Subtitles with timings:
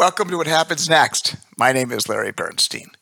[0.00, 1.36] Welcome to What Happens Next.
[1.58, 2.92] My name is Larry Bernstein.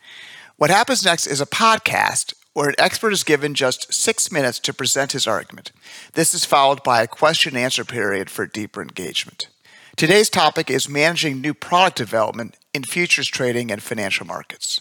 [0.57, 4.75] What Happens Next is a podcast where an expert is given just six minutes to
[4.75, 5.71] present his argument.
[6.15, 9.47] This is followed by a question and answer period for deeper engagement.
[9.95, 14.81] Today's topic is managing new product development in futures trading and financial markets.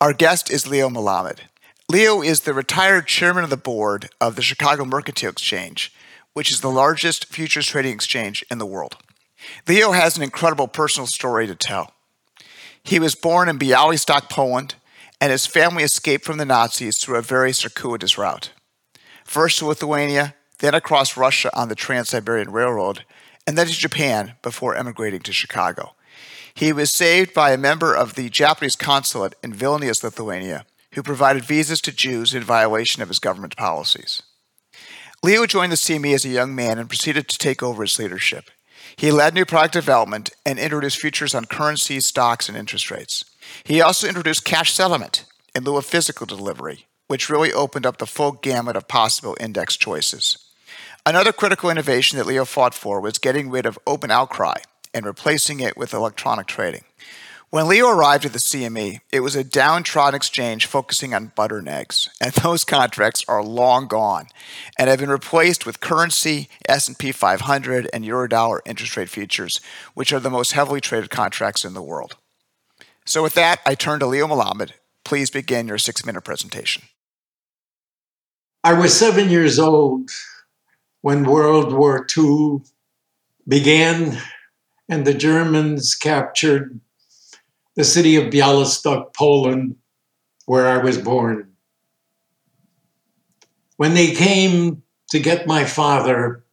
[0.00, 1.42] Our guest is Leo Melamed.
[1.88, 5.94] Leo is the retired chairman of the board of the Chicago Mercantile Exchange,
[6.32, 8.96] which is the largest futures trading exchange in the world.
[9.68, 11.92] Leo has an incredible personal story to tell.
[12.82, 14.76] He was born in Bialystok, Poland,
[15.20, 18.52] and his family escaped from the Nazis through a very circuitous route.
[19.24, 23.04] First to Lithuania, then across Russia on the Trans Siberian Railroad,
[23.46, 25.94] and then to Japan before emigrating to Chicago.
[26.54, 31.44] He was saved by a member of the Japanese consulate in Vilnius, Lithuania, who provided
[31.44, 34.22] visas to Jews in violation of his government policies.
[35.22, 38.50] Leo joined the CME as a young man and proceeded to take over its leadership.
[38.96, 43.26] He led new product development and introduced futures on currencies, stocks, and interest rates.
[43.62, 48.06] He also introduced cash settlement in lieu of physical delivery, which really opened up the
[48.06, 50.38] full gamut of possible index choices.
[51.04, 54.56] Another critical innovation that Leo fought for was getting rid of open outcry
[54.94, 56.84] and replacing it with electronic trading.
[57.50, 61.68] When Leo arrived at the CME, it was a downtrodden exchange focusing on butter and
[61.68, 64.26] eggs, and those contracts are long gone
[64.76, 69.60] and have been replaced with currency, S&P 500, and Eurodollar interest rate futures,
[69.94, 72.16] which are the most heavily traded contracts in the world.
[73.04, 74.72] So with that, I turn to Leo Melamed.
[75.04, 76.82] Please begin your six-minute presentation.
[78.64, 80.10] I was seven years old
[81.00, 82.62] when World War II
[83.46, 84.18] began
[84.88, 86.80] and the Germans captured
[87.76, 89.76] the city of Bialystok, Poland,
[90.46, 91.52] where I was born.
[93.76, 96.44] When they came to get my father,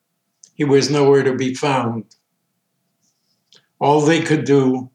[0.55, 2.15] he was nowhere to be found.
[3.79, 4.91] All they could do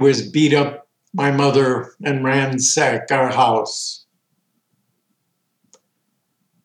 [0.00, 4.04] was beat up my mother and ransack our house.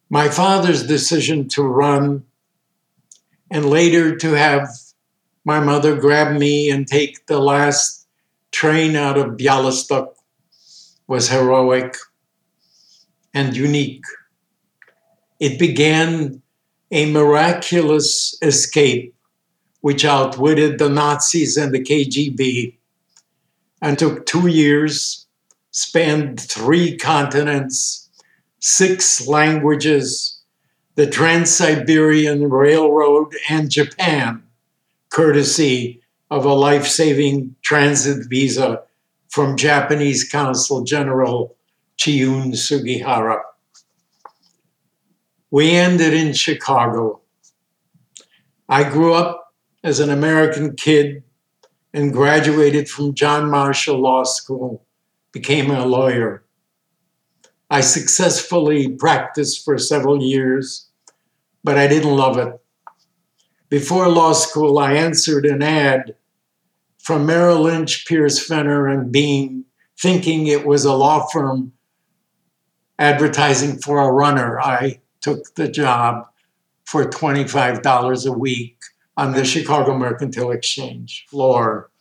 [0.10, 2.24] My father's decision to run
[3.52, 4.68] and later to have
[5.44, 8.05] my mother grab me and take the last
[8.56, 10.14] train out of Bialystok
[11.08, 11.98] was heroic
[13.34, 14.06] and unique.
[15.42, 16.42] It began
[16.90, 19.14] a miraculous escape
[19.82, 22.78] which outwitted the Nazis and the KGB
[23.82, 25.28] and took two years,
[25.72, 28.10] spanned three continents,
[28.62, 30.40] six languages,
[30.96, 34.44] the Trans Siberian Railroad, and Japan,
[35.10, 38.82] courtesy of a life saving transit visa
[39.30, 41.56] from Japanese Consul General
[41.98, 43.42] Chiune Sugihara.
[45.52, 47.22] We ended in Chicago.
[48.68, 49.54] I grew up
[49.84, 51.24] as an American kid
[51.94, 54.86] and graduated from John Marshall Law School,
[55.32, 56.44] became a lawyer.
[57.70, 60.90] I successfully practiced for several years,
[61.64, 62.60] but I didn't love it.
[63.76, 66.16] Before law school, I answered an ad
[66.98, 69.66] from Merrill Lynch, Pierce Fenner, and Beane,
[70.00, 71.74] thinking it was a law firm
[72.98, 74.62] advertising for a runner.
[74.62, 76.26] I took the job
[76.86, 78.78] for $25 a week
[79.18, 81.92] on the Chicago Mercantile Exchange floor.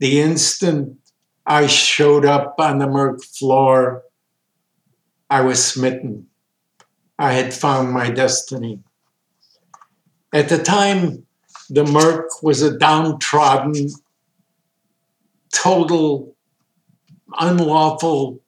[0.00, 0.98] The instant
[1.46, 4.02] I showed up on the Merc floor,
[5.30, 6.26] I was smitten.
[7.20, 8.82] I had found my destiny.
[10.32, 11.26] At the time,
[11.68, 13.88] the Merc was a downtrodden,
[15.52, 16.34] total,
[17.38, 18.40] unlawful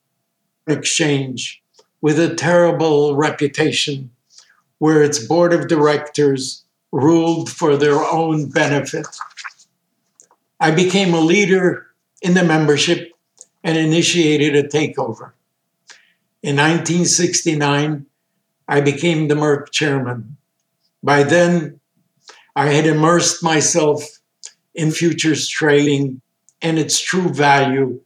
[0.67, 1.61] exchange
[2.01, 4.09] with a terrible reputation
[4.79, 9.07] where its board of directors ruled for their own benefit.
[10.59, 11.87] I became a leader
[12.21, 13.11] in the membership
[13.63, 15.31] and initiated a takeover.
[16.41, 18.05] In 1969,
[18.67, 20.37] I became the Merc chairman.
[21.05, 21.79] By then,
[22.55, 24.03] I had immersed myself
[24.73, 26.19] in futures trading
[26.63, 28.01] and its true value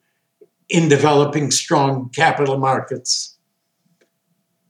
[0.68, 3.38] in developing strong capital markets.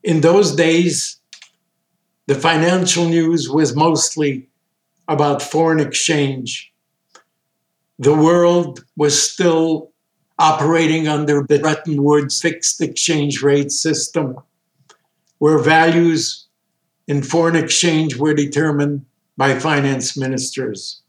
[0.03, 1.19] In those days,
[2.27, 4.47] the financial news was mostly
[5.07, 6.71] about foreign exchange.
[7.97, 9.91] The world was still
[10.37, 14.37] operating under the Bretton Woods fixed exchange rate system,
[15.39, 16.45] where values
[17.09, 19.03] in foreign exchange were determined
[19.35, 21.01] by finance ministers.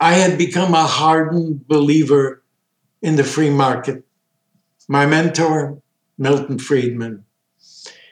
[0.00, 2.42] I had become a hardened believer
[3.00, 4.02] in the free market.
[4.88, 5.80] My mentor,
[6.18, 7.24] Milton Friedman,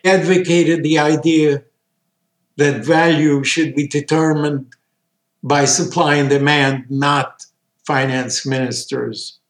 [0.04, 1.64] advocated the idea
[2.56, 4.74] that value should be determined
[5.42, 7.44] by supply and demand, not
[7.84, 9.40] finance ministers.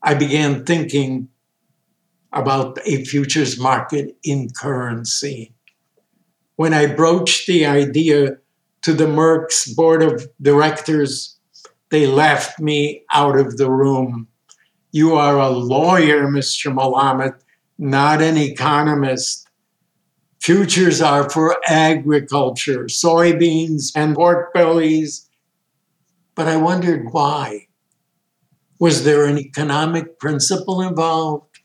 [0.00, 1.28] I began thinking
[2.32, 5.53] about a futures market in currency.
[6.56, 8.36] When I broached the idea
[8.82, 11.36] to the Merc's board of directors,
[11.90, 14.28] they laughed me out of the room.
[14.92, 16.72] You are a lawyer, Mr.
[16.72, 17.34] Melamed,
[17.78, 19.48] not an economist.
[20.40, 25.28] Futures are for agriculture, soybeans and pork bellies.
[26.36, 27.66] But I wondered why.
[28.78, 31.58] Was there an economic principle involved?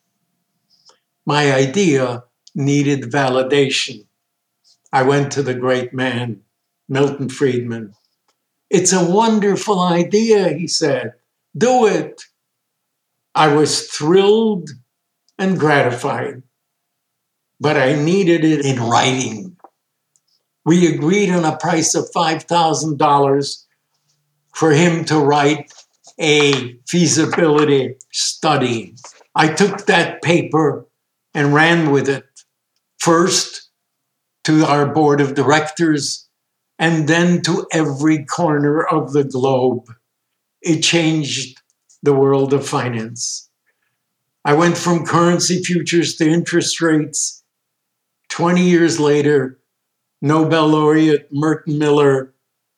[1.25, 2.23] My idea
[2.55, 4.05] needed validation.
[4.91, 6.41] I went to the great man,
[6.87, 7.93] Milton Friedman.
[8.69, 11.13] It's a wonderful idea, he said.
[11.57, 12.23] Do it.
[13.35, 14.69] I was thrilled
[15.37, 16.43] and gratified
[17.59, 19.57] but I needed it in writing.
[20.65, 23.65] We agreed on a price of $5,000
[24.53, 25.71] for him to write
[26.19, 28.95] a feasibility study.
[29.35, 30.85] I took that paper
[31.33, 32.25] and ran with it
[32.97, 33.68] first
[34.49, 36.27] to our board of directors
[36.79, 39.93] and then to every corner of the globe.
[40.59, 41.61] It changed
[42.01, 43.47] the world of finance.
[44.43, 47.43] I went from currency futures to interest rates
[48.29, 49.59] 20 years later,
[50.19, 52.33] Nobel laureate Merton Miller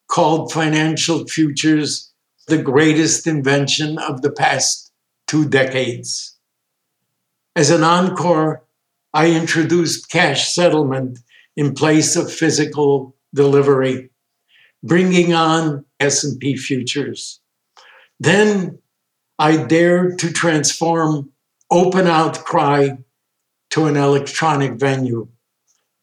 [0.09, 2.11] called financial futures
[2.47, 4.91] the greatest invention of the past
[5.25, 6.37] two decades.
[7.55, 8.65] As an encore,
[9.13, 11.19] I introduced cash settlement
[11.61, 14.09] in place of physical delivery,
[14.81, 17.39] bringing on S&P futures.
[18.19, 18.79] Then
[19.37, 21.29] I dared to transform
[21.69, 22.89] open outcry
[23.69, 25.27] to an electronic venue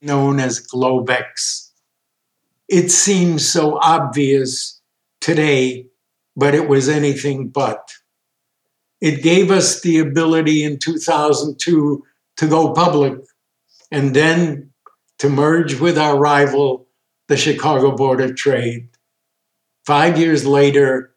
[0.00, 1.70] known as Globex.
[2.68, 4.80] It seems so obvious
[5.20, 5.86] today,
[6.36, 7.94] but it was anything but.
[9.00, 12.04] It gave us the ability in 2002
[12.36, 13.18] to go public
[13.90, 14.70] and then
[15.18, 16.86] to merge with our rival,
[17.28, 18.88] the Chicago Board of Trade.
[19.84, 21.14] Five years later,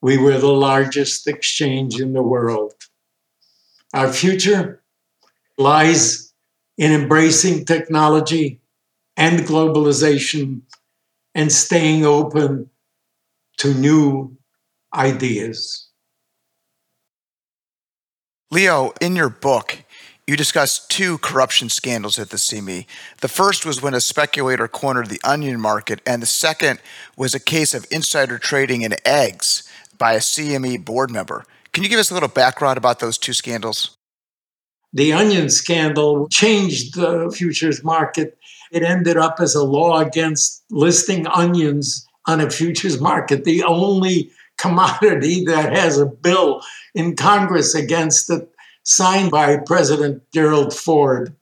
[0.00, 2.74] we were the largest exchange in the world.
[3.92, 4.82] Our future
[5.56, 6.32] lies
[6.76, 8.60] in embracing technology
[9.16, 10.62] and globalization
[11.34, 12.70] and staying open
[13.58, 14.36] to new
[14.92, 15.88] ideas.
[18.50, 19.83] Leo, in your book,
[20.26, 22.86] you discussed two corruption scandals at the CME.
[23.20, 26.80] The first was when a speculator cornered the onion market, and the second
[27.16, 29.68] was a case of insider trading in eggs
[29.98, 31.44] by a CME board member.
[31.72, 33.96] Can you give us a little background about those two scandals?
[34.94, 38.38] the onion scandal changed the futures market.
[38.70, 44.30] It ended up as a law against listing onions on a futures market, the only
[44.56, 46.62] commodity that has a bill
[46.94, 48.48] in Congress against it
[48.84, 51.34] signed by President Gerald Ford.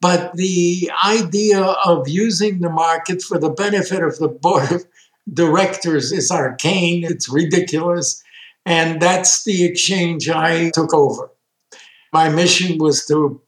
[0.00, 4.86] But the idea of using the market for the benefit of the board of
[5.32, 8.22] directors is arcane, it's ridiculous.
[8.64, 11.30] And that's the exchange I took over.
[12.12, 13.40] My mission was to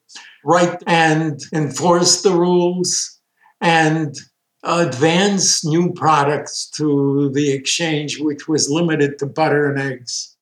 [0.44, 3.19] write and enforce the rules
[3.61, 4.17] and
[4.62, 10.37] advance new products to the exchange, which was limited to butter and eggs.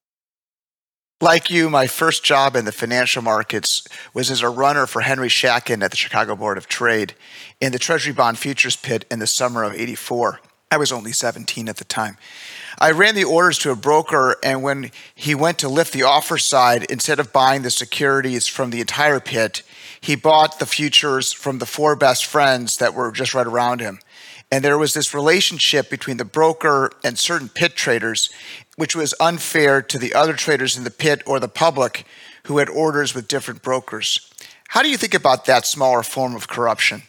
[1.21, 3.83] Like you, my first job in the financial markets
[4.15, 7.15] was as a runner for Henry Schacken at the Chicago Board of Trade
[7.61, 10.39] in the Treasury Bond Futures Pit in the summer of 84.
[10.71, 12.19] I was only 17 at the time.
[12.79, 16.39] I ran the orders to a broker, and when he went to lift the offer
[16.39, 19.63] side, instead of buying the securities from the entire pit,
[20.01, 23.99] he bought the futures from the four best friends that were just right around him.
[24.53, 28.31] And there was this relationship between the broker and certain pit traders,
[28.79, 32.07] which was unfair to the other traders in the pit or the public
[32.45, 34.33] who had orders with different brokers.
[34.69, 37.03] How do you think about that smaller form of corruption?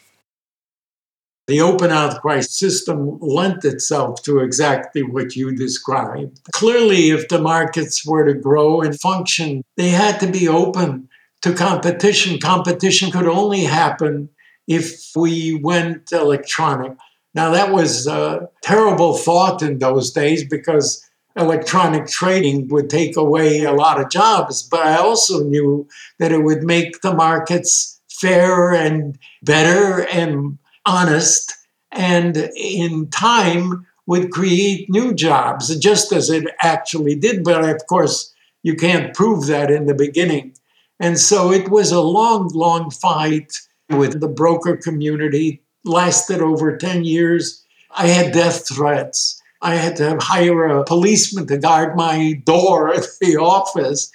[1.46, 6.40] The open outcry system lent itself to exactly what you described.
[6.54, 11.08] Clearly, if the markets were to grow and function, they had to be open
[11.44, 12.40] to competition.
[12.40, 14.30] Competition could only happen
[14.68, 16.98] if we went electronic.
[17.36, 21.06] Now, that was a terrible thought in those days because
[21.40, 25.88] electronic trading would take away a lot of jobs, but I also knew
[26.20, 31.56] that it would make the markets fairer and better and honest,
[31.92, 37.44] and in time would create new jobs, just as it actually did.
[37.44, 40.54] But of course, you can't prove that in the beginning.
[41.00, 43.54] And so it was a long, long fight
[43.90, 47.64] with the broker community, lasted over 10 years.
[47.92, 53.06] I had death threats I had to hire a policeman to guard my door at
[53.20, 54.12] the office.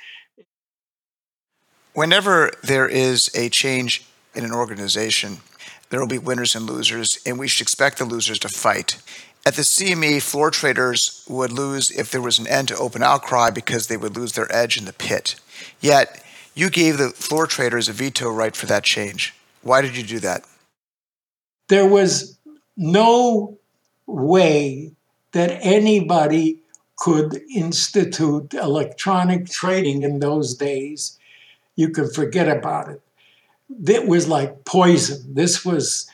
[1.93, 5.39] Whenever there is a change in an organization,
[5.91, 8.97] there will be winners and losers, and we should expect the losers to fight.
[9.47, 13.51] At the CME, floor traders would lose if there was an end to open outcry
[13.51, 15.37] because they would lose their edge in the pit.
[15.81, 16.25] Yet,
[16.55, 19.35] you gave the floor traders a veto right for that change.
[19.63, 20.45] Why did you do that?
[21.69, 22.39] There was
[22.77, 23.59] no
[24.07, 24.93] way
[25.35, 26.61] that anybody
[26.97, 31.19] could institute electronic trading in those days.
[31.75, 33.03] You can forget about it.
[33.87, 35.35] It was like poison.
[35.35, 36.09] This was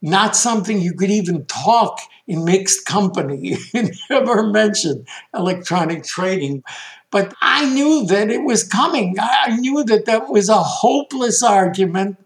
[0.00, 1.98] not something you could even talk
[2.28, 3.58] in mixed company.
[3.74, 6.62] You never mentioned electronic trading.
[7.10, 9.16] But I knew that it was coming.
[9.18, 12.18] I knew that that was a hopeless argument.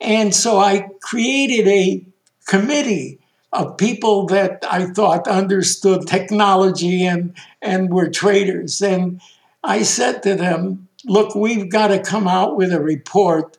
[0.00, 2.06] And so I created a
[2.46, 3.20] committee
[3.52, 8.82] of people that I thought understood technology and, and were traders.
[8.82, 9.20] And
[9.64, 13.56] I said to them, look, we've got to come out with a report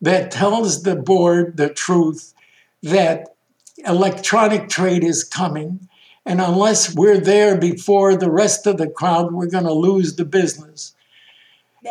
[0.00, 2.34] that tells the board the truth
[2.82, 3.34] that
[3.86, 5.88] electronic trade is coming.
[6.24, 10.24] And unless we're there before the rest of the crowd, we're going to lose the
[10.24, 10.94] business.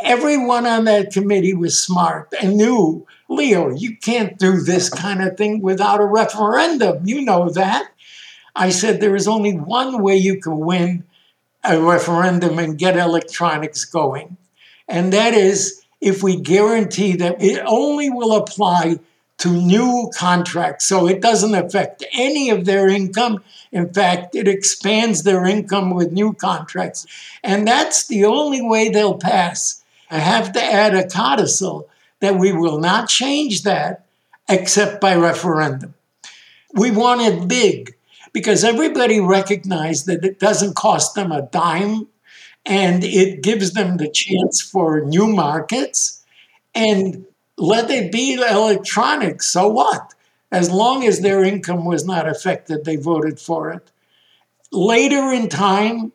[0.04, 5.38] Everyone on that committee was smart and knew, Leo, you can't do this kind of
[5.38, 7.06] thing without a referendum.
[7.06, 7.92] You know that.
[8.54, 11.06] I said there is only one way you can win
[11.64, 14.36] a referendum and get electronics going,
[14.88, 19.00] and that is if we guarantee that it only will apply
[19.38, 20.86] to new contracts.
[20.86, 23.44] So it doesn't affect any of their income.
[23.72, 27.08] In fact, it expands their income with new contracts.
[27.44, 29.84] And that's the only way they'll pass.
[30.12, 31.88] I have to add a codicil
[32.22, 34.06] that we will not change that
[34.48, 35.94] except by referendum.
[36.74, 37.96] We want it big
[38.34, 42.08] because everybody recognized that it doesn't cost them a dime
[42.66, 46.24] and it gives them the chance for new markets.
[46.74, 47.26] And
[47.58, 49.44] let it be electronic.
[49.44, 50.14] So what?
[50.52, 53.92] As long as their income was not affected, they voted for it.
[54.72, 56.12] Later in time,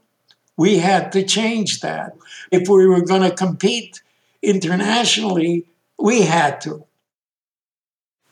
[0.56, 2.16] we had to change that.
[2.50, 4.02] If we were going to compete
[4.42, 5.66] internationally,
[5.98, 6.84] we had to.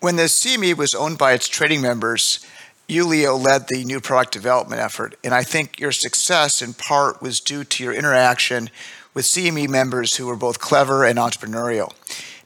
[0.00, 2.44] When the CME was owned by its trading members,
[2.87, 5.16] you, Leo, led the new product development effort.
[5.25, 8.68] And I think your success in part was due to your interaction
[9.14, 11.92] with CME members who were both clever and entrepreneurial.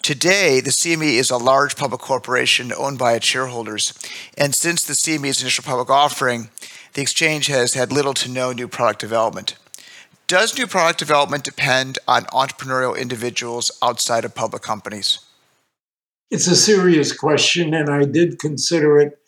[0.03, 3.93] Today, the CME is a large public corporation owned by its shareholders.
[4.37, 6.51] And since the CME's initial public offering,
[6.95, 9.57] the exchange has had little to no new product development.
[10.29, 15.21] Does new product development depend on entrepreneurial individuals outside of public companies?
[16.31, 19.19] It's a serious question, and I did consider it.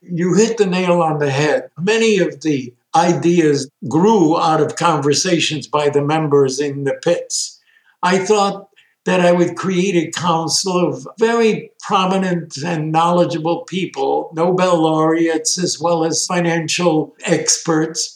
[0.00, 1.70] You hit the nail on the head.
[1.76, 7.60] Many of the ideas grew out of conversations by the members in the pits.
[8.04, 8.68] I thought
[9.04, 15.80] that I would create a council of very prominent and knowledgeable people, Nobel laureates, as
[15.80, 18.15] well as financial experts.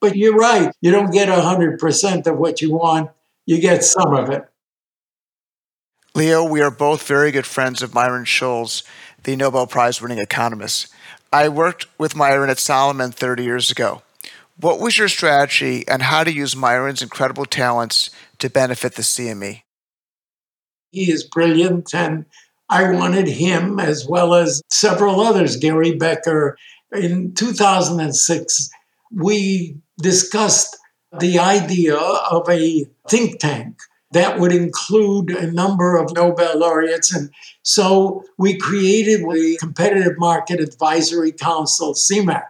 [0.00, 3.10] But you're right, you don't get 100% of what you want,
[3.46, 4.44] you get some of it.
[6.14, 8.82] Leo, we are both very good friends of Myron Scholes,
[9.22, 10.92] the Nobel Prize winning economist.
[11.32, 14.02] I worked with Myron at Salomon 30 years ago.
[14.58, 19.62] What was your strategy and how to use Myron's incredible talents to benefit the CME?
[20.90, 22.26] He is brilliant, and
[22.68, 26.58] I wanted him as well as several others, Gary Becker.
[26.92, 28.70] In 2006,
[29.12, 30.76] we discussed
[31.18, 33.80] the idea of a think tank
[34.12, 37.14] that would include a number of Nobel laureates.
[37.14, 37.30] And
[37.62, 42.44] so we created the Competitive Market Advisory Council, CMAC.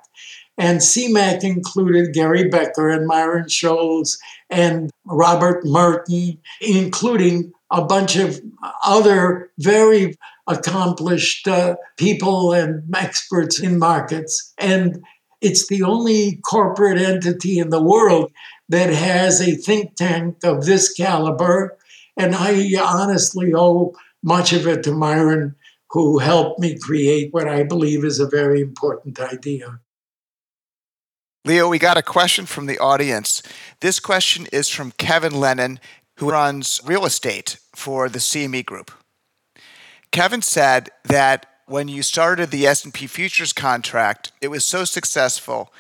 [0.57, 4.19] And CMAC included Gary Becker and Myron Scholes
[4.51, 8.41] and Robert Merton, including a bunch of
[8.85, 10.17] other very
[10.47, 14.53] accomplished uh, people and experts in markets.
[14.59, 15.03] And
[15.41, 18.33] it's the only corporate entity in the world
[18.69, 21.77] that has a think tank of this caliber.
[22.17, 25.57] And I honestly owe much of it to Myron,
[25.91, 29.81] who helped me create what I believe is a very important idea.
[31.47, 33.43] Leo, we got a question from the audience.
[33.81, 35.81] This question is from Kevin Lennon
[36.21, 38.91] who runs real estate for the CME Group.
[40.13, 45.73] Kevin said that when you started the S&P futures contract, it was so successful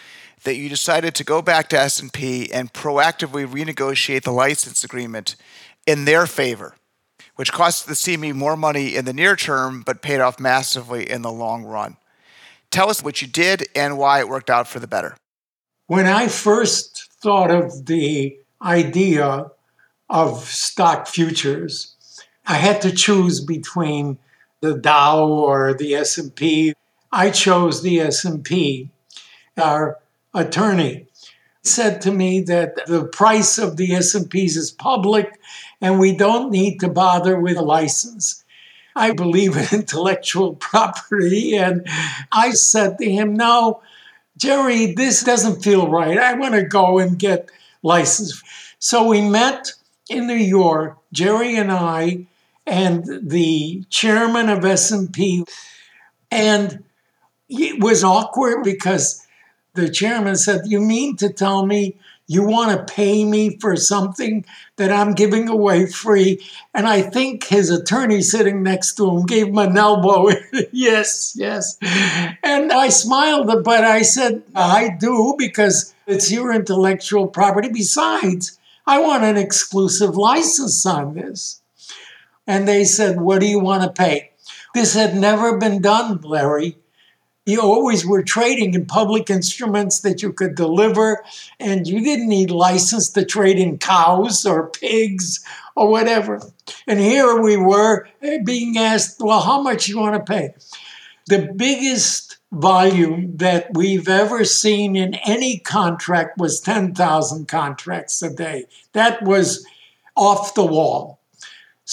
[0.44, 5.34] that you decided to go back to S&P and proactively renegotiate the license agreement
[5.88, 6.76] in their favor,
[7.34, 11.22] which cost the CME more money in the near term but paid off massively in
[11.22, 11.96] the long run.
[12.70, 15.16] Tell us what you did and why it worked out for the better.
[15.88, 19.46] When I first thought of the idea
[20.08, 21.96] of stock futures,
[22.46, 24.18] I had to choose between
[24.60, 26.74] the Dow or the S&P.
[27.12, 28.90] I chose the S&P.
[29.56, 29.98] Our
[30.34, 31.06] attorney
[31.62, 35.38] said to me that the price of the S&Ps is public
[35.80, 38.44] and we don't need to bother with a license.
[38.94, 41.86] I believe in intellectual property and
[42.32, 43.82] I said to him, "No,
[44.36, 46.18] Jerry, this doesn't feel right.
[46.18, 47.50] I want to go and get
[47.82, 48.42] licensed."
[48.78, 49.72] So we met
[50.08, 52.26] in New York, Jerry and I
[52.70, 55.44] and the chairman of S&P
[56.30, 56.84] and
[57.48, 59.26] it was awkward because
[59.74, 61.96] the chairman said, You mean to tell me
[62.28, 64.44] you want to pay me for something
[64.76, 66.46] that I'm giving away free?
[66.72, 70.28] And I think his attorney sitting next to him gave him an elbow.
[70.72, 71.76] yes, yes.
[72.44, 77.68] And I smiled, but I said, I do because it's your intellectual property.
[77.68, 81.59] Besides, I want an exclusive license on this.
[82.50, 84.32] And they said, What do you want to pay?
[84.74, 86.76] This had never been done, Larry
[87.50, 91.24] you always were trading in public instruments that you could deliver,
[91.58, 96.40] and you didn't need license to trade in cows or pigs or whatever.
[96.86, 100.54] And here we were eh, being asked, well, how much you want to pay?
[101.26, 108.66] The biggest volume that we've ever seen in any contract was 10,000 contracts a day.
[108.92, 109.64] That was
[110.16, 111.19] off the wall.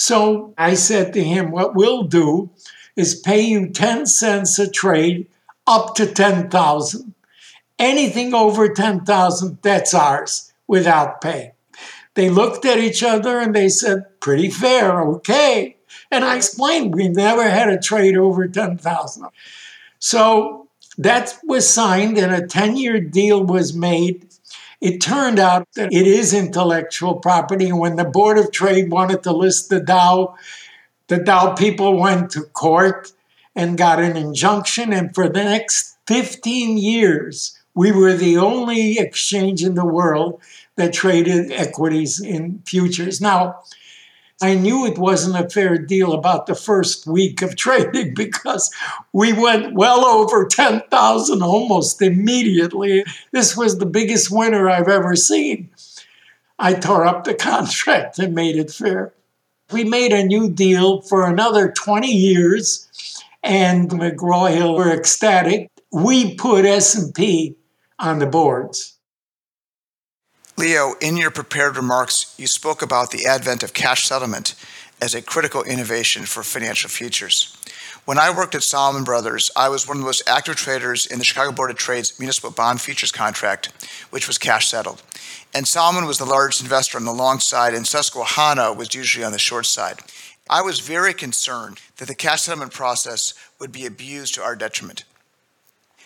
[0.00, 2.50] So I said to him, what we'll do
[2.94, 5.26] is pay you 10 cents a trade
[5.66, 7.14] up to 10,000.
[7.80, 11.50] Anything over 10,000, that's ours without pay.
[12.14, 15.78] They looked at each other and they said, pretty fair, okay.
[16.12, 19.26] And I explained we never had a trade over 10,000.
[19.98, 24.27] So that was signed and a 10 year deal was made.
[24.80, 27.72] It turned out that it is intellectual property.
[27.72, 30.36] When the Board of Trade wanted to list the Dow,
[31.08, 33.12] the Dow people went to court
[33.56, 34.92] and got an injunction.
[34.92, 40.40] And for the next 15 years, we were the only exchange in the world
[40.76, 43.20] that traded equities in futures.
[43.20, 43.62] Now,
[44.40, 48.72] I knew it wasn't a fair deal about the first week of trading because
[49.12, 53.04] we went well over 10,000 almost immediately.
[53.32, 55.70] This was the biggest winner I've ever seen.
[56.58, 59.12] I tore up the contract and made it fair.
[59.72, 62.88] We made a new deal for another 20 years
[63.42, 65.70] and McGraw-Hill were ecstatic.
[65.92, 67.56] We put S&P
[67.98, 68.97] on the boards.
[70.58, 74.56] Leo, in your prepared remarks, you spoke about the advent of cash settlement
[75.00, 77.56] as a critical innovation for financial futures.
[78.06, 81.20] When I worked at Salomon Brothers, I was one of the most active traders in
[81.20, 83.68] the Chicago Board of Trade's municipal bond futures contract,
[84.10, 85.00] which was cash settled.
[85.54, 89.30] And Salomon was the largest investor on the long side, and Susquehanna was usually on
[89.30, 90.00] the short side.
[90.50, 95.04] I was very concerned that the cash settlement process would be abused to our detriment.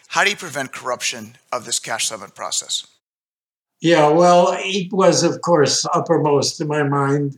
[0.09, 2.87] How do you prevent corruption of this cash settlement process?
[3.83, 7.37] Yeah, well, it was, of course, uppermost in my mind.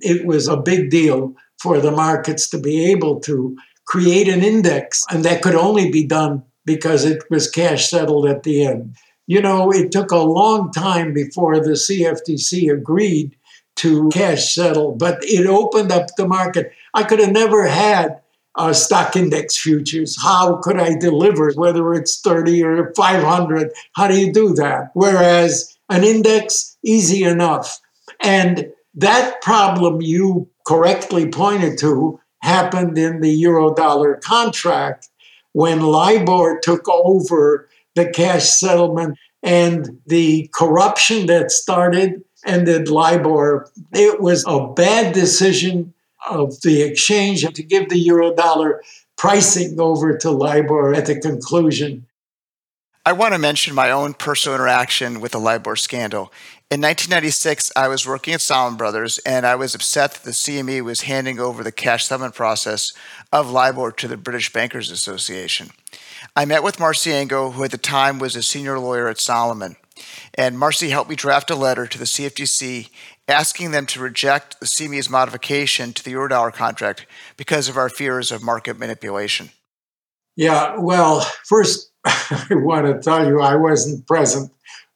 [0.00, 5.04] It was a big deal for the markets to be able to create an index,
[5.10, 8.96] and that could only be done because it was cash settled at the end.
[9.28, 13.36] You know, it took a long time before the CFTC agreed
[13.76, 16.72] to cash settle, but it opened up the market.
[16.94, 18.20] I could have never had
[18.56, 20.20] uh, stock index futures.
[20.20, 23.70] How could I deliver, whether it's 30 or 500?
[23.94, 24.90] How do you do that?
[24.94, 27.80] Whereas an index, easy enough.
[28.20, 35.08] And that problem you correctly pointed to happened in the euro-dollar contract
[35.52, 43.70] when LIBOR took over the cash settlement and the corruption that started ended LIBOR.
[43.92, 45.94] It was a bad decision
[46.28, 48.82] of the exchange to give the euro dollar
[49.16, 52.05] pricing over to LIBOR at the conclusion.
[53.06, 56.32] I want to mention my own personal interaction with the LIBOR scandal.
[56.72, 60.82] In 1996, I was working at Salomon Brothers, and I was upset that the CME
[60.82, 62.92] was handing over the cash settlement process
[63.32, 65.68] of LIBOR to the British Bankers Association.
[66.34, 69.76] I met with Marcy Angell, who at the time was a senior lawyer at Salomon,
[70.34, 72.90] And Marcy helped me draft a letter to the CFTC
[73.28, 78.32] asking them to reject the CME's modification to the Eurodollar contract because of our fears
[78.32, 79.50] of market manipulation.
[80.34, 81.92] Yeah, well, first,
[82.50, 84.52] I want to tell you I wasn't present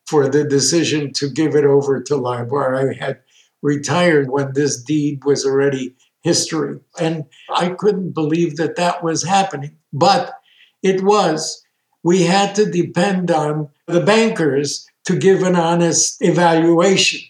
[0.07, 2.75] for the decision to give it over to LIBOR.
[2.75, 3.21] I had
[3.63, 6.81] retired when this deed was already history.
[6.99, 9.77] And I couldn't believe that that was happening.
[9.93, 10.33] But
[10.83, 11.65] it was.
[12.03, 17.21] We had to depend on the bankers to give an honest evaluation.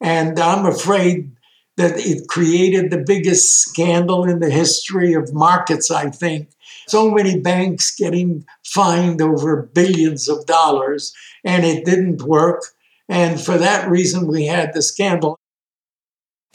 [0.00, 1.32] And I'm afraid
[1.76, 6.48] that it created the biggest scandal in the history of markets, I think.
[6.88, 12.62] So many banks getting fined over billions of dollars, and it didn't work.
[13.08, 15.38] And for that reason, we had the scandal.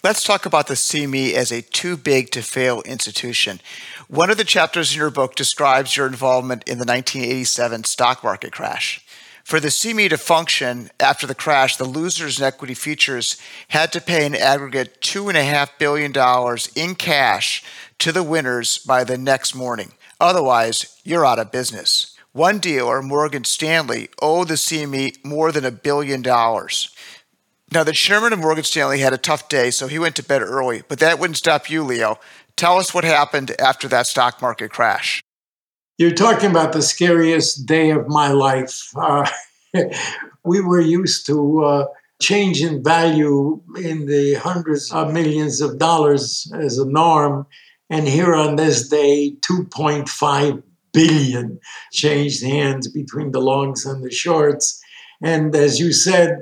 [0.04, 3.62] Let's talk about the CME as a too big to fail institution.
[4.10, 8.52] One of the chapters in your book describes your involvement in the 1987 stock market
[8.52, 9.06] crash.
[9.44, 13.38] For the CME to function after the crash, the losers in equity futures
[13.70, 16.14] had to pay an aggregate $2.5 billion
[16.76, 17.64] in cash
[18.00, 19.94] to the winners by the next morning.
[20.20, 22.16] Otherwise, you're out of business.
[22.32, 26.90] One dealer, Morgan Stanley, owed the CME more than a billion dollars.
[27.72, 30.42] Now, the chairman of Morgan Stanley had a tough day, so he went to bed
[30.42, 32.20] early, but that wouldn't stop you, Leo.
[32.56, 35.24] Tell us what happened after that stock market crash.
[35.98, 38.90] You're talking about the scariest day of my life.
[38.96, 39.28] Uh,
[40.44, 41.86] we were used to uh,
[42.22, 47.46] change in value in the hundreds of millions of dollars as a norm.
[47.94, 51.60] And here on this day, 2.5 billion
[51.92, 54.82] changed hands between the longs and the shorts.
[55.22, 56.40] And as you said,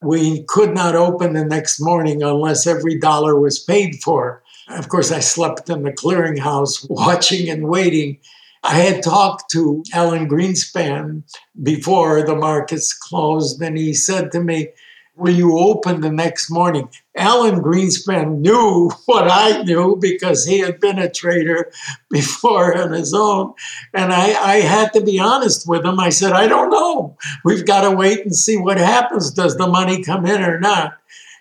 [0.00, 4.44] we could not open the next morning unless every dollar was paid for.
[4.68, 8.20] Of course, I slept in the clearinghouse watching and waiting
[8.64, 11.24] I had talked to Alan Greenspan
[11.60, 14.68] before the markets closed, and he said to me,
[15.14, 16.88] Will you open the next morning?
[17.14, 21.70] Alan Greenspan knew what I knew because he had been a trader
[22.10, 23.54] before on his own.
[23.92, 26.00] And I, I had to be honest with him.
[26.00, 27.16] I said, I don't know.
[27.44, 29.30] We've got to wait and see what happens.
[29.30, 30.98] Does the money come in or not?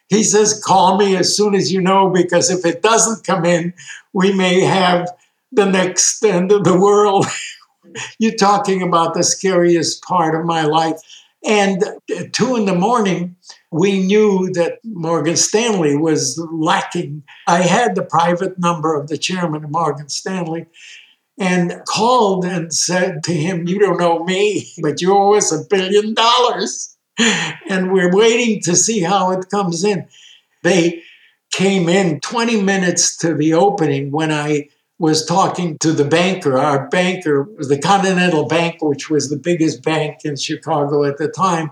[0.09, 3.73] He says, Call me as soon as you know, because if it doesn't come in,
[4.11, 5.09] we may have
[5.53, 7.25] the next end of the world.
[8.19, 10.97] You're talking about the scariest part of my life.
[11.45, 11.83] And
[12.33, 13.37] two in the morning,
[13.71, 17.23] we knew that Morgan Stanley was lacking.
[17.47, 20.65] I had the private number of the chairman of Morgan Stanley
[21.39, 25.65] and called and said to him, You don't know me, but you owe us a
[25.69, 26.97] billion dollars.
[27.69, 30.07] And we're waiting to see how it comes in.
[30.63, 31.03] They
[31.51, 36.57] came in 20 minutes to the opening when I was talking to the banker.
[36.57, 41.71] Our banker the Continental Bank, which was the biggest bank in Chicago at the time.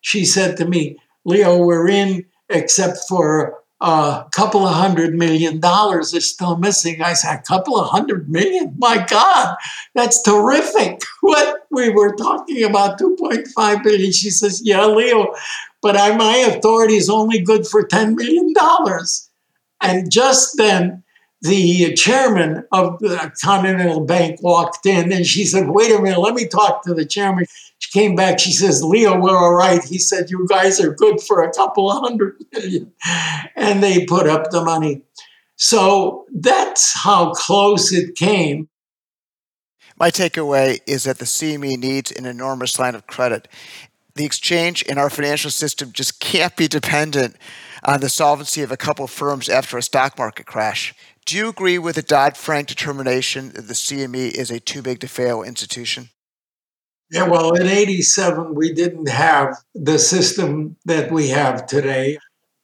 [0.00, 6.14] She said to me, Leo, we're in except for a couple of hundred million dollars
[6.14, 7.02] is still missing.
[7.02, 8.74] I said, a couple of hundred million?
[8.78, 9.56] My God,
[9.94, 11.02] that's terrific.
[11.20, 14.12] What we were talking about, 2.5 billion.
[14.12, 15.34] She says, yeah, Leo,
[15.82, 18.54] but my authority is only good for $10 million.
[19.82, 21.02] And just then,
[21.42, 26.34] the chairman of the Continental Bank walked in and she said, Wait a minute, let
[26.34, 27.46] me talk to the chairman.
[27.78, 29.82] She came back, she says, Leo, we're all right.
[29.82, 32.92] He said, You guys are good for a couple of hundred million.
[33.54, 35.02] And they put up the money.
[35.56, 38.68] So that's how close it came.
[39.98, 43.48] My takeaway is that the CME needs an enormous line of credit.
[44.14, 47.36] The exchange in our financial system just can't be dependent
[47.82, 50.94] on the solvency of a couple firms after a stock market crash.
[51.26, 55.00] Do you agree with the Dodd Frank determination that the CME is a too big
[55.00, 56.10] to fail institution?
[57.10, 62.18] Yeah, well, in 87, we didn't have the system that we have today.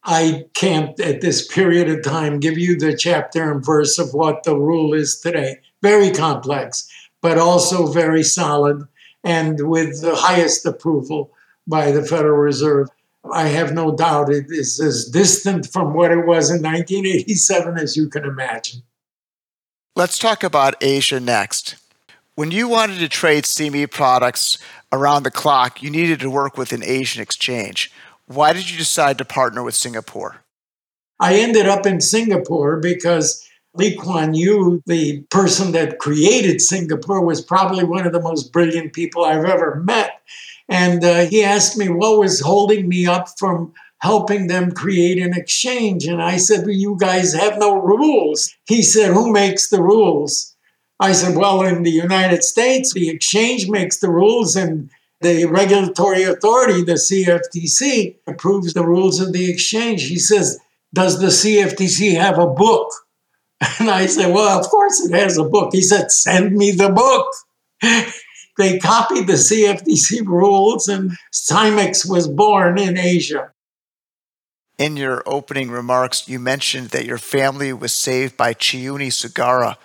[0.05, 4.43] I can't, at this period of time, give you the chapter and verse of what
[4.43, 5.59] the rule is today.
[5.81, 6.89] Very complex,
[7.21, 8.87] but also very solid
[9.25, 11.31] and with the highest approval
[11.67, 12.87] by the Federal Reserve.
[13.31, 17.95] I have no doubt it is as distant from what it was in 1987 as
[17.95, 18.83] you can imagine.
[19.95, 21.75] Let's talk about Asia next.
[22.35, 24.57] When you wanted to trade CME products
[24.91, 27.91] around the clock, you needed to work with an Asian exchange.
[28.25, 30.37] Why did you decide to partner with Singapore?
[31.19, 37.41] I ended up in Singapore because Lee Kuan Yew, the person that created Singapore, was
[37.41, 40.21] probably one of the most brilliant people I've ever met.
[40.69, 45.33] And uh, he asked me what was holding me up from helping them create an
[45.33, 46.05] exchange.
[46.05, 48.53] And I said, well, You guys have no rules.
[48.67, 50.55] He said, Who makes the rules?
[50.99, 54.89] I said, Well, in the United States, the exchange makes the rules, and
[55.21, 60.07] the regulatory authority, the CFTC, approves the rules of the exchange.
[60.07, 60.59] He says,
[60.93, 62.89] Does the CFTC have a book?
[63.79, 65.69] And I said, Well, of course it has a book.
[65.73, 67.27] He said, Send me the book.
[68.57, 73.51] they copied the CFTC rules, and SIMEX was born in Asia.
[74.77, 79.77] In your opening remarks, you mentioned that your family was saved by Chiune Sugihara.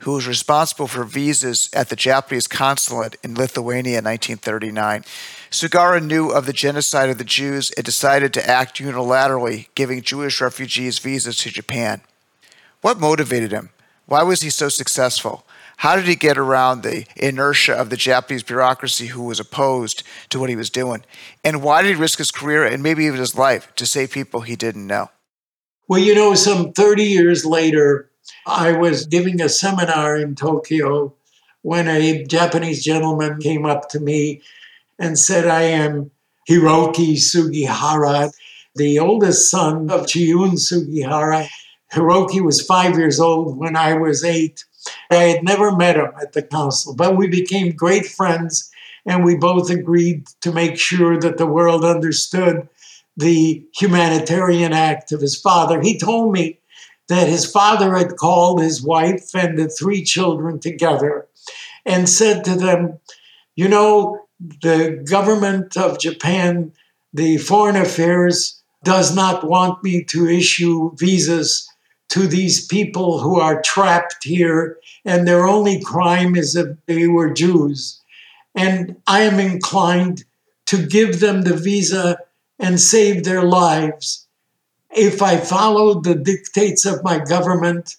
[0.00, 5.04] who was responsible for visas at the Japanese consulate in Lithuania in 1939.
[5.50, 10.40] Sugihara knew of the genocide of the Jews and decided to act unilaterally, giving Jewish
[10.40, 12.00] refugees visas to Japan.
[12.80, 13.70] What motivated him?
[14.06, 15.44] Why was he so successful?
[15.80, 20.38] How did he get around the inertia of the Japanese bureaucracy who was opposed to
[20.38, 21.04] what he was doing?
[21.42, 24.42] And why did he risk his career and maybe even his life to save people
[24.42, 25.08] he didn't know?
[25.88, 28.10] Well, you know, some 30 years later,
[28.46, 31.14] I was giving a seminar in Tokyo
[31.62, 34.42] when a Japanese gentleman came up to me
[34.98, 36.10] and said, I am
[36.46, 38.32] Hiroki Sugihara,
[38.74, 41.48] the oldest son of Chiune Sugihara.
[41.90, 44.62] Hiroki was five years old when I was eight.
[45.10, 48.70] I had never met him at the council, but we became great friends
[49.06, 52.68] and we both agreed to make sure that the world understood
[53.16, 55.80] the humanitarian act of his father.
[55.80, 56.58] He told me
[57.08, 61.26] that his father had called his wife and the three children together
[61.84, 62.98] and said to them,
[63.56, 66.72] You know, the government of Japan,
[67.12, 71.68] the foreign affairs, does not want me to issue visas
[72.10, 77.32] to these people who are trapped here, and their only crime is that they were
[77.32, 78.00] Jews.
[78.54, 80.24] And I am inclined
[80.66, 82.18] to give them the visa
[82.58, 84.26] and save their lives
[84.92, 87.96] if I follow the dictates of my government,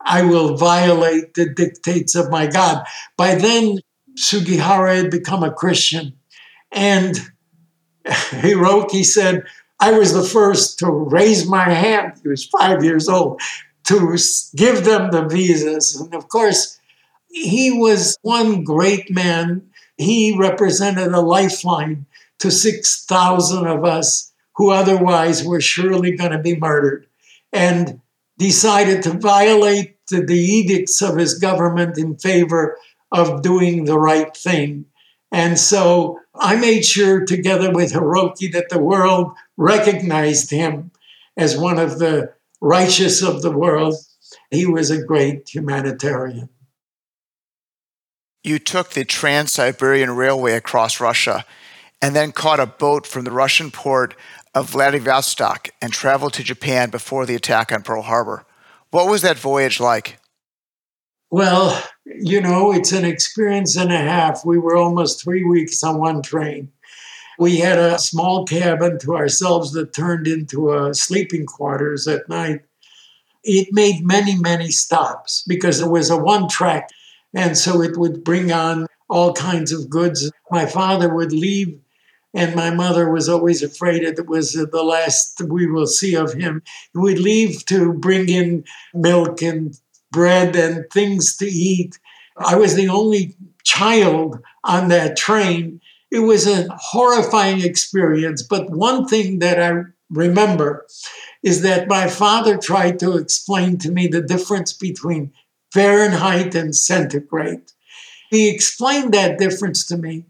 [0.00, 2.84] I will violate the dictates of my God.
[3.16, 3.78] By then,
[4.16, 6.14] Sugihara had become a Christian.
[6.70, 7.18] And
[8.04, 9.44] Hiroki said,
[9.80, 12.20] I was the first to raise my hand.
[12.22, 13.40] He was five years old
[13.84, 14.16] to
[14.56, 16.00] give them the visas.
[16.00, 16.78] And of course,
[17.28, 19.68] he was one great man.
[19.96, 22.06] He represented a lifeline
[22.38, 27.06] to 6,000 of us who otherwise were surely going to be murdered,
[27.52, 28.00] and
[28.38, 32.76] decided to violate the, edicts of his government in favor
[33.10, 34.84] of doing the right thing.
[35.32, 40.90] And so I made sure, together with Hiroki, that the world recognized him
[41.36, 42.32] as one of the
[42.64, 43.94] righteous of the world.
[44.50, 46.48] He was a great humanitarian.
[48.42, 51.44] You took the Trans Siberian Railway across Russia
[52.00, 54.14] and then caught a boat from the Russian port
[54.54, 58.44] of Vladivostok and traveled to Japan before the attack on Pearl Harbor.
[58.90, 60.18] What was that voyage like?
[61.30, 64.44] Well, you know, it's an experience and a half.
[64.44, 66.70] We were almost three weeks on one train.
[67.38, 72.60] We had a small cabin to ourselves that turned into a sleeping quarters at night.
[73.42, 76.88] It made many, many stops because it was a one track.
[77.34, 80.30] And so it would bring on all kinds of goods.
[80.50, 81.78] My father would leave
[82.34, 86.62] and my mother was always afraid it was the last we will see of him.
[86.92, 89.78] We'd leave to bring in milk and
[90.10, 91.98] bread and things to eat.
[92.36, 95.80] I was the only child on that train.
[96.14, 100.86] It was a horrifying experience, but one thing that I remember
[101.42, 105.32] is that my father tried to explain to me the difference between
[105.72, 107.72] Fahrenheit and centigrade.
[108.30, 110.26] He explained that difference to me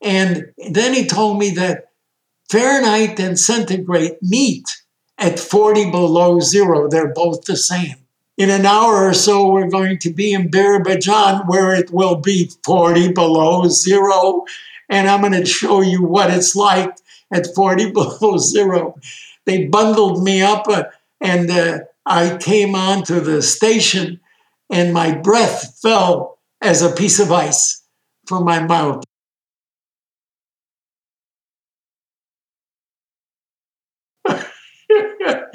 [0.00, 1.90] and then he told me that
[2.50, 4.68] Fahrenheit and centigrade meet
[5.18, 6.88] at 40 below zero.
[6.88, 7.96] They're both the same.
[8.38, 12.50] In an hour or so, we're going to be in Birobidzhan where it will be
[12.64, 14.44] 40 below zero.
[14.90, 16.94] And I'm going to show you what it's like
[17.32, 18.96] at 40 below zero.
[19.46, 20.84] They bundled me up uh,
[21.20, 24.20] and uh, I came onto the station
[24.70, 27.82] and my breath fell as a piece of ice
[28.26, 29.04] from my mouth.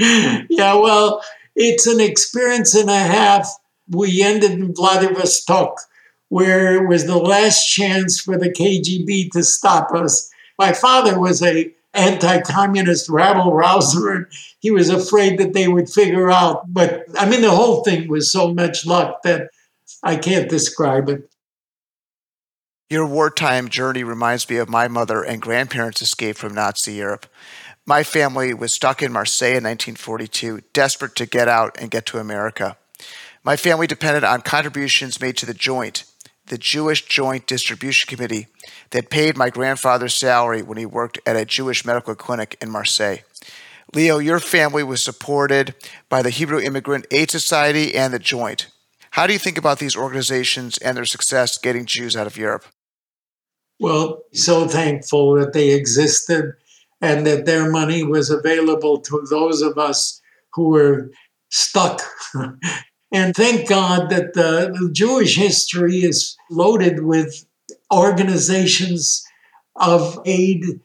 [0.49, 1.23] yeah, well,
[1.55, 3.49] it's an experience and a half.
[3.89, 5.79] We ended in Vladivostok,
[6.29, 10.31] where it was the last chance for the KGB to stop us.
[10.57, 14.25] My father was a anti-communist rabble rouser, and
[14.59, 16.73] he was afraid that they would figure out.
[16.73, 19.49] But I mean, the whole thing was so much luck that
[20.03, 21.29] I can't describe it.
[22.89, 27.25] Your wartime journey reminds me of my mother and grandparents' escape from Nazi Europe.
[27.88, 32.19] My family was stuck in Marseille in 1942, desperate to get out and get to
[32.19, 32.77] America.
[33.43, 36.03] My family depended on contributions made to the Joint,
[36.47, 38.47] the Jewish Joint Distribution Committee,
[38.91, 43.19] that paid my grandfather's salary when he worked at a Jewish medical clinic in Marseille.
[43.93, 45.73] Leo, your family was supported
[46.10, 48.67] by the Hebrew Immigrant Aid Society and the Joint.
[49.12, 52.65] How do you think about these organizations and their success getting Jews out of Europe?
[53.79, 56.53] Well, so thankful that they existed
[57.01, 60.21] and that their money was available to those of us
[60.53, 61.12] who were
[61.49, 62.01] stuck.
[63.15, 67.45] And thank God that the, Jewish history is loaded with
[67.89, 69.25] organizations
[69.78, 70.82] of aid.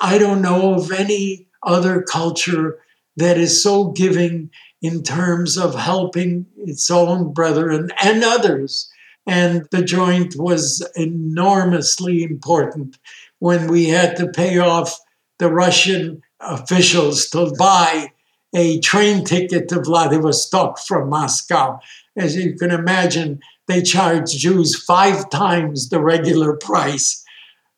[0.00, 2.78] I don't know of any other culture
[3.18, 4.48] that is so giving
[4.80, 8.90] in terms of helping its own brethren and others.
[9.26, 12.96] And the joint was enormously important
[13.40, 14.98] when we had to pay off
[15.38, 18.08] the Russian officials to buy
[18.54, 21.80] a train ticket to Vladivostok from Moscow.
[22.16, 27.24] As you can imagine, they charged Jews five times the regular price.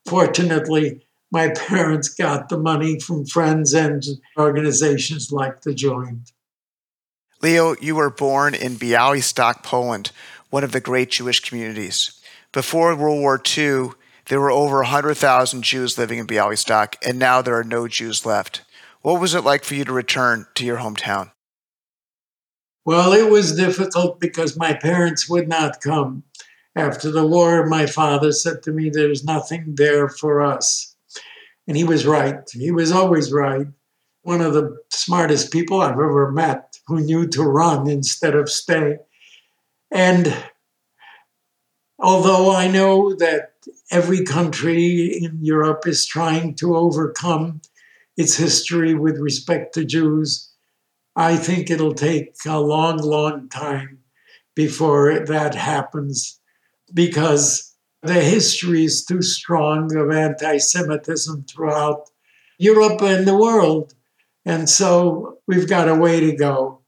[0.06, 4.04] Fortunately, my parents got the money from friends and
[4.38, 6.32] organizations like the Joint.
[7.42, 10.10] Leo, you were born in Białystok, Poland,
[10.50, 12.20] one of the great Jewish communities.
[12.52, 13.90] Before World War II,
[14.26, 18.62] there were over 100,000 Jews living in Białystok, and now there are no Jews left.
[19.06, 21.30] What was it like for you to return to your hometown?
[22.84, 26.24] Well, it was difficult because my parents would not come.
[26.74, 30.96] After the war, my father said to me, There's nothing there for us.
[31.68, 32.50] And he was right.
[32.50, 33.68] He was always right.
[34.22, 38.96] One of the smartest people I've ever met who knew to run instead of stay.
[39.92, 40.36] And
[42.00, 43.52] although I know that
[43.92, 47.60] every country in Europe is trying to overcome
[48.16, 50.52] its history with respect to Jews,
[51.14, 53.98] I think it'll take a long, long time
[54.54, 56.40] before that happens
[56.92, 62.10] because the history is too strong of anti Semitism throughout
[62.58, 63.94] Europe and the world.
[64.44, 66.80] And so we've got a way to go.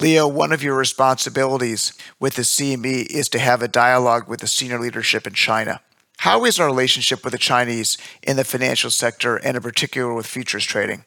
[0.00, 4.46] Leo, one of your responsibilities with the CME is to have a dialogue with the
[4.46, 5.80] senior leadership in China.
[6.18, 10.26] How is our relationship with the Chinese in the financial sector and in particular with
[10.26, 11.04] futures trading?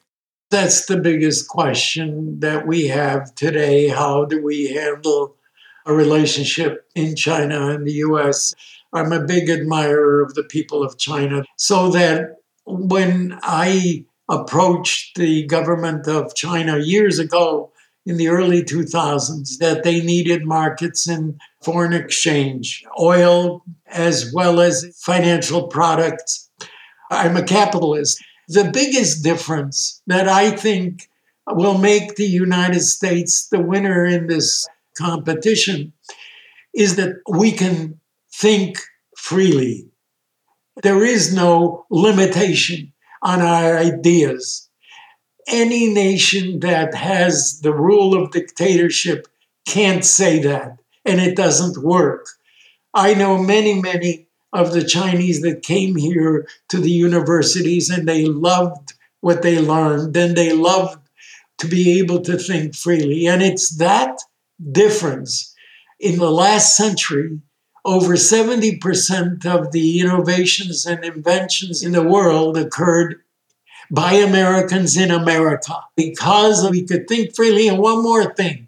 [0.52, 3.89] That's the biggest question that we have today.
[3.89, 5.36] How do we handle
[5.86, 8.54] a relationship in China and the US?
[8.93, 15.45] I'm a big admirer of the people of China, so that when I approached the
[15.45, 17.74] government of China years ago
[18.06, 24.98] in the early 2000s that they needed markets in foreign exchange, oil, as well as
[25.04, 26.50] financial products.
[27.12, 28.24] I'm a capitalist.
[28.48, 31.10] The biggest difference that I think
[31.48, 35.94] will make the United States the winner in this competition
[36.74, 38.00] is that we can
[38.34, 38.78] think
[39.18, 39.88] freely.
[40.82, 44.70] There is no limitation on our ideas.
[45.47, 49.27] Any nation that has the rule of dictatorship
[49.65, 52.27] can't say that, and it doesn't work.
[52.93, 58.25] I know many, many of the Chinese that came here to the universities and they
[58.25, 60.99] loved what they learned and they loved
[61.60, 63.27] to be able to think freely.
[63.27, 64.19] And it's that
[64.71, 65.56] difference
[65.99, 67.39] in the last century
[67.86, 73.21] over 70% of the innovations and inventions in the world occurred
[73.91, 77.67] by Americans in America because we could think freely.
[77.67, 78.67] And one more thing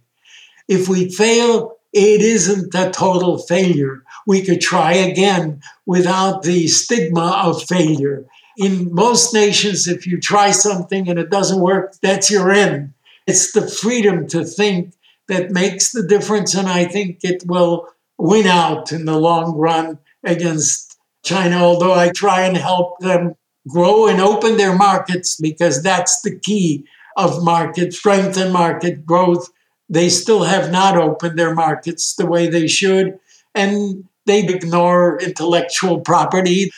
[0.68, 4.04] if we fail, it isn't a total failure.
[4.28, 8.26] We could try again without the stigma of failure.
[8.58, 12.94] In most nations, if you try something and it doesn't work, that's your end.
[13.26, 14.94] It's the freedom to think
[15.28, 16.54] that makes the difference.
[16.54, 22.10] And I think it will win out in the long run against China, although I
[22.10, 23.36] try and help them
[23.68, 29.50] grow and open their markets because that's the key of market strength and market growth.
[29.90, 33.20] They still have not opened their markets the way they should,
[33.54, 36.72] and they ignore intellectual property,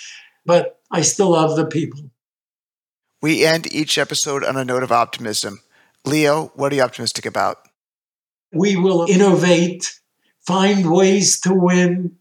[0.46, 2.12] but I still love the people.
[3.22, 5.62] We end each episode on a note of optimism.
[6.04, 7.58] Leo, what are you optimistic about?
[8.54, 10.00] We will innovate
[10.46, 12.18] find ways to win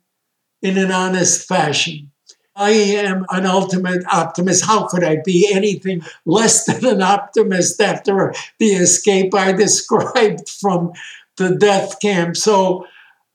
[0.62, 2.10] in an honest fashion.
[2.56, 4.64] I am an ultimate optimist.
[4.64, 10.92] How could I be anything less than an optimist after the escape I described from
[11.36, 12.36] the death camp?
[12.36, 12.86] So,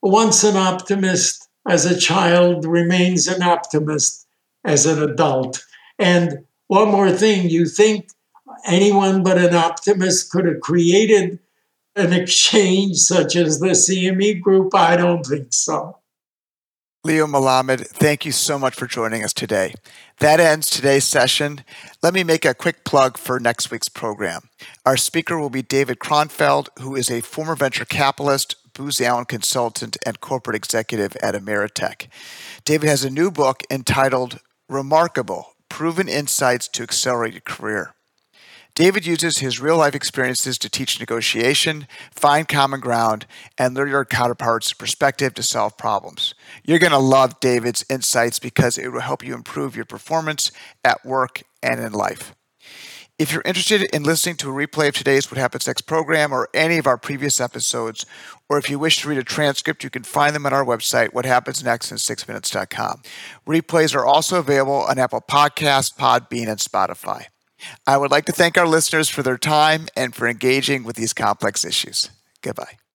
[0.02, 4.26] once an optimist as a child remains an optimist
[4.64, 5.64] as an adult.
[5.98, 8.10] And one more thing you think
[8.66, 11.40] anyone but an optimist could have created
[11.96, 14.74] an exchange such as the CME group?
[14.74, 15.99] I don't think so.
[17.02, 19.74] Leo Melamed, thank you so much for joining us today.
[20.20, 21.64] That ends today's session.
[22.04, 24.50] Let me make a quick plug for next week's program.
[24.86, 29.96] Our speaker will be David Kronfeld, who is a former venture capitalist, Booz Allen consultant,
[30.06, 32.10] and corporate executive at Ameritech.
[32.66, 37.94] David has a new book entitled Remarkable Proven Insights to Accelerate Your Career.
[38.80, 43.26] David uses his real life experiences to teach negotiation, find common ground,
[43.58, 46.34] and learn your counterpart's perspective to solve problems.
[46.64, 51.06] You're going to love David's insights because it will help you improve your performance at
[51.06, 52.34] work and in life.
[53.18, 56.48] If you're interested in listening to a replay of today's What Happens Next program or
[56.54, 58.06] any of our previous episodes,
[58.48, 61.10] or if you wish to read a transcript, you can find them on our website,
[61.10, 63.02] whathappensnextin6minutes.com.
[63.46, 67.26] Replays are also available on Apple Podcasts, Podbean, and Spotify.
[67.86, 71.14] I would like to thank our listeners for their time and for engaging with these
[71.14, 72.10] complex issues.
[72.42, 72.80] Goodbye.